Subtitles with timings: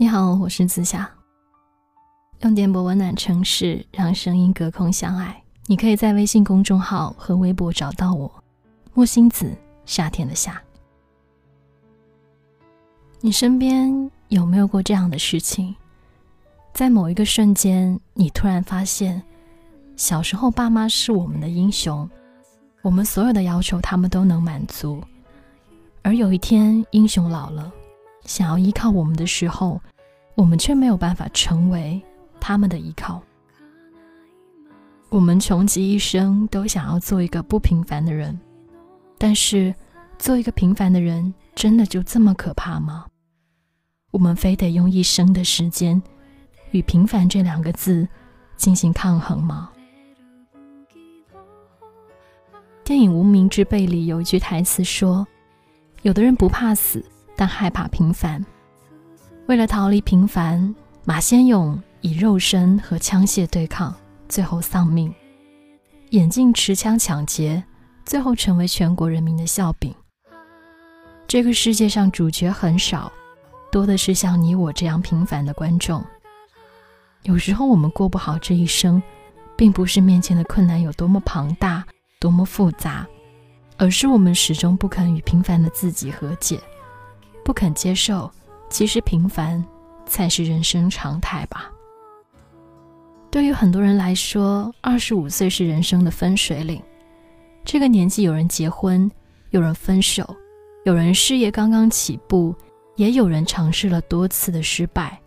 [0.00, 1.10] 你好，我是子夏。
[2.42, 5.42] 用电波温暖城市，让声音隔空相爱。
[5.66, 8.32] 你可以在微信公众号和微博找到我，
[8.94, 9.52] 木星子，
[9.84, 10.62] 夏天的夏。
[13.20, 15.74] 你身边有没有过这样的事情？
[16.72, 19.20] 在某一个瞬间，你突然发现，
[19.96, 22.08] 小时候爸妈是我们的英雄，
[22.82, 25.02] 我们所有的要求他们都能满足，
[26.02, 27.72] 而有一天英雄老了。
[28.28, 29.80] 想要依靠我们的时候，
[30.34, 32.00] 我们却没有办法成为
[32.38, 33.22] 他们的依靠。
[35.08, 38.38] 我们穷极一生都想要做一个不平凡的人，
[39.16, 39.74] 但是
[40.18, 43.06] 做一个平凡的人真的就这么可怕吗？
[44.10, 46.00] 我们非得用一生的时间
[46.72, 48.06] 与平凡这两个字
[48.56, 49.70] 进行抗衡吗？
[52.84, 55.26] 电影《无名之辈》里有一句台词说
[56.02, 57.02] ：“有的人不怕死。”
[57.38, 58.44] 但害怕平凡，
[59.46, 63.94] 为了逃离平凡，马先勇以肉身和枪械对抗，
[64.28, 65.08] 最后丧命；
[66.10, 67.62] 眼镜持枪抢劫，
[68.04, 69.94] 最后成为全国人民的笑柄。
[71.28, 73.12] 这个世界上主角很少，
[73.70, 76.04] 多的是像你我这样平凡的观众。
[77.22, 79.00] 有时候我们过不好这一生，
[79.56, 81.86] 并不是面前的困难有多么庞大、
[82.18, 83.06] 多么复杂，
[83.76, 86.60] 而是我们始终不肯与平凡的自己和解。
[87.48, 88.30] 不肯接受，
[88.68, 89.64] 其实平凡
[90.04, 91.72] 才是人生常态吧。
[93.30, 96.78] 对于很多人来说，二十五岁是人生的分水岭。
[97.64, 99.10] 这个年纪，有人结婚，
[99.48, 100.36] 有人分手，
[100.84, 102.54] 有人事业刚刚起步，
[102.96, 105.18] 也有人尝试了多次的失败。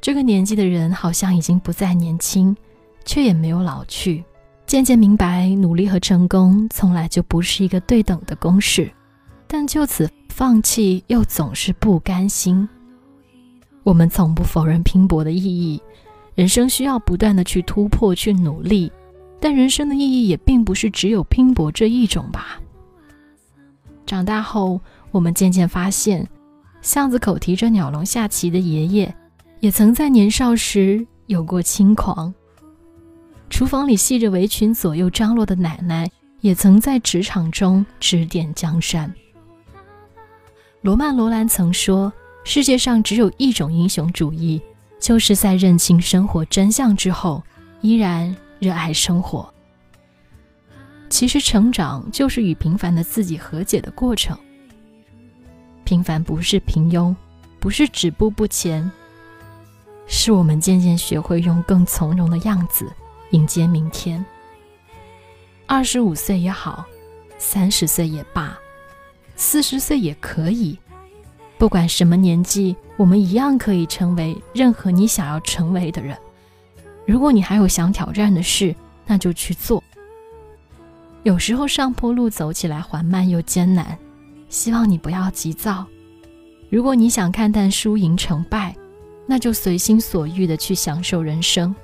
[0.00, 2.56] 这个年纪的人，好像已经不再年轻，
[3.04, 4.24] 却也没有老去。
[4.64, 8.90] 渐渐明白，努力和成功从来就不是一个对等的公式。
[9.46, 10.10] 但就此。
[10.32, 12.66] 放弃又总是不甘心。
[13.82, 15.80] 我们从不否认拼搏的意义，
[16.34, 18.90] 人生需要不断的去突破、去努力。
[19.38, 22.60] 但人生的意义也并不是只有拼搏这一种吧。
[24.06, 26.26] 长大后，我们渐渐发现，
[26.80, 29.14] 巷子口提着鸟笼下棋的爷爷，
[29.60, 32.32] 也曾在年少时有过轻狂；
[33.50, 36.08] 厨房里系着围裙左右张罗的奶奶，
[36.40, 39.12] 也曾在职场中指点江山。
[40.82, 42.12] 罗曼·罗兰曾说
[42.42, 44.60] ：“世界上只有一种英雄主义，
[44.98, 47.40] 就是在认清生活真相之后，
[47.82, 49.48] 依然热爱生活。”
[51.08, 54.36] 其实，成长就是与平凡的自己和解的过程。
[55.84, 57.14] 平凡不是平庸，
[57.60, 58.90] 不是止步不前，
[60.08, 62.92] 是我们渐渐学会用更从容的样子
[63.30, 64.24] 迎接明天。
[65.68, 66.84] 二十五岁也好，
[67.38, 68.58] 三十岁也罢。
[69.36, 70.78] 四十岁也可以，
[71.58, 76.16] 不管什么年纪，我们一样可以成为任何你想要成为的人。
[77.06, 78.74] 如果你还有想挑战的事，
[79.06, 79.82] 那就去做。
[81.24, 83.98] 有时候上坡路走起来缓慢又艰难，
[84.48, 85.84] 希望你不要急躁。
[86.70, 88.74] 如果你想看淡输赢成败，
[89.26, 91.74] 那就随心所欲的去享受人生。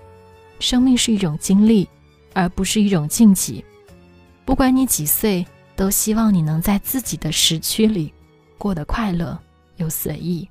[0.61, 1.89] 生命是一种经历，
[2.35, 3.65] 而不是一种禁忌。
[4.45, 5.47] 不管你几岁。
[5.79, 8.13] 都希望你能在自己的时区里
[8.59, 9.39] 过得快乐
[9.77, 10.51] 又随意。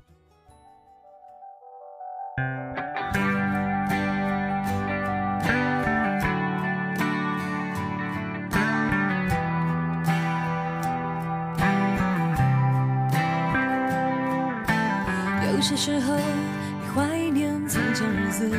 [15.52, 18.50] 有些时候，你怀念从前日子。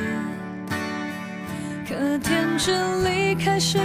[1.88, 3.79] 可天真离开时，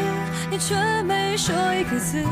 [0.50, 0.74] 你却
[1.04, 2.22] 没说一个字。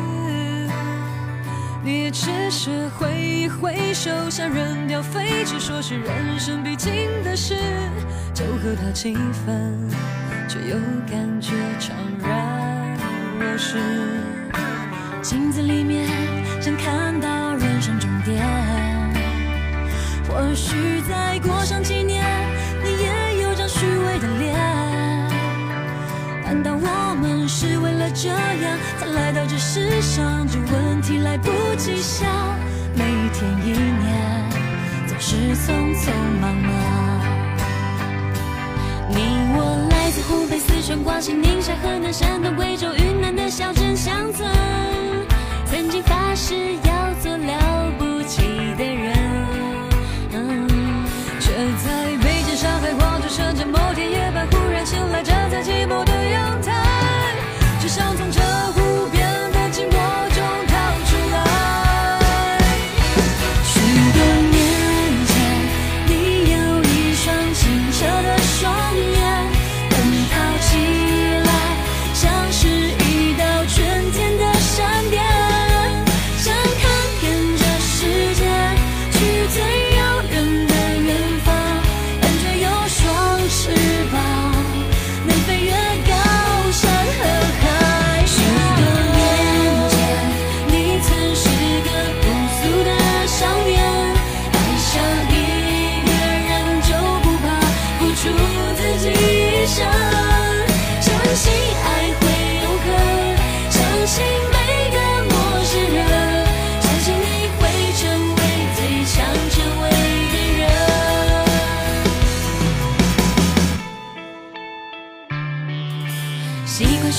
[1.85, 6.93] 你只是挥一挥手，想扔掉废纸，说是人生必经
[7.25, 7.57] 的事。
[8.33, 9.91] 就和他气愤，
[10.49, 10.77] 却又
[11.11, 11.51] 感觉
[11.81, 11.91] 怅
[12.25, 12.97] 然
[13.39, 13.79] 若失。
[15.23, 16.09] 镜子里面
[16.61, 18.43] 想看到人生终点，
[20.29, 22.12] 或许再过上几年，
[28.15, 30.47] 这样才来到这世上？
[30.47, 32.29] 这问题来不及想，
[32.95, 34.51] 每一天一年
[35.07, 36.11] 总是匆匆
[36.41, 36.71] 忙忙。
[39.09, 39.17] 你
[39.55, 44.49] 我来自湖北、四川、广西、宁夏、河南、山东、贵州、云南的小镇乡村，
[45.67, 48.05] 曾经发誓要做了不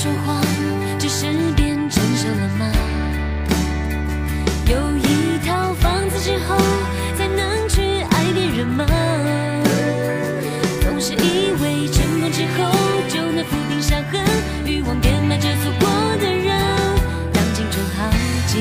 [0.04, 0.38] 说谎
[0.98, 1.24] 只是
[1.56, 2.70] 变成熟了吗？
[4.68, 6.58] 有一套房子之后
[7.16, 8.84] 才能去爱别人吗？
[10.82, 12.70] 总是以为成功之后
[13.08, 14.22] 就能抚平伤痕
[14.66, 16.54] 欲望着错过的人。
[17.32, 18.10] 当青春耗
[18.46, 18.60] 尽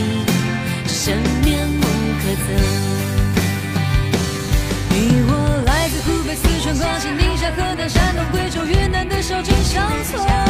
[0.87, 1.13] 只剩
[1.43, 1.83] 面目
[2.23, 2.55] 可憎
[4.91, 10.42] 你我来自湖北四川广西宁夏河南山东贵州云南的小镇乡村。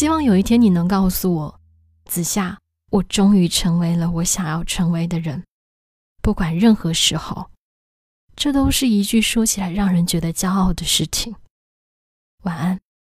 [0.00, 1.60] 希望有一天你能告诉我，
[2.06, 2.58] 子夏，
[2.88, 5.44] 我终于成为了我想要成为的人。
[6.22, 7.50] 不管任何时候，
[8.34, 11.36] 这都是一句说起来让人觉得骄傲的事情。
[12.44, 12.80] 晚安。